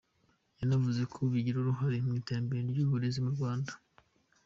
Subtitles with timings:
[0.59, 3.71] Yanavuze ko bagira uruhare mu iterambere ry’uburezi mu Rwanda.